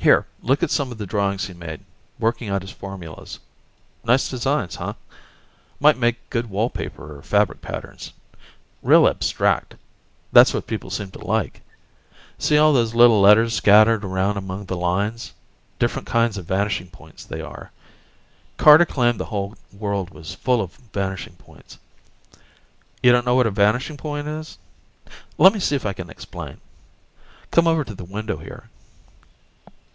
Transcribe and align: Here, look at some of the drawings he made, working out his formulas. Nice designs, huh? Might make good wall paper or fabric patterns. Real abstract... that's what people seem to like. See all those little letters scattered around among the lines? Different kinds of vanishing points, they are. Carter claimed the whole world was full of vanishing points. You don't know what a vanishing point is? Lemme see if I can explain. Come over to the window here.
Here, 0.00 0.26
look 0.42 0.64
at 0.64 0.72
some 0.72 0.90
of 0.90 0.98
the 0.98 1.06
drawings 1.06 1.46
he 1.46 1.54
made, 1.54 1.84
working 2.18 2.48
out 2.48 2.62
his 2.62 2.72
formulas. 2.72 3.38
Nice 4.02 4.28
designs, 4.28 4.74
huh? 4.74 4.94
Might 5.78 5.96
make 5.96 6.28
good 6.28 6.50
wall 6.50 6.70
paper 6.70 7.16
or 7.16 7.22
fabric 7.22 7.60
patterns. 7.62 8.12
Real 8.82 9.06
abstract... 9.08 9.76
that's 10.32 10.52
what 10.52 10.66
people 10.66 10.90
seem 10.90 11.12
to 11.12 11.24
like. 11.24 11.60
See 12.36 12.58
all 12.58 12.72
those 12.72 12.96
little 12.96 13.20
letters 13.20 13.54
scattered 13.54 14.04
around 14.04 14.36
among 14.36 14.64
the 14.66 14.76
lines? 14.76 15.32
Different 15.78 16.08
kinds 16.08 16.36
of 16.36 16.46
vanishing 16.46 16.88
points, 16.88 17.24
they 17.24 17.40
are. 17.40 17.70
Carter 18.56 18.84
claimed 18.86 19.20
the 19.20 19.26
whole 19.26 19.54
world 19.72 20.10
was 20.10 20.34
full 20.34 20.60
of 20.60 20.74
vanishing 20.92 21.36
points. 21.36 21.78
You 23.04 23.12
don't 23.12 23.24
know 23.24 23.36
what 23.36 23.46
a 23.46 23.52
vanishing 23.52 23.96
point 23.98 24.26
is? 24.26 24.58
Lemme 25.38 25.60
see 25.60 25.76
if 25.76 25.86
I 25.86 25.92
can 25.92 26.10
explain. 26.10 26.56
Come 27.52 27.68
over 27.68 27.84
to 27.84 27.94
the 27.94 28.02
window 28.04 28.38
here. 28.38 28.68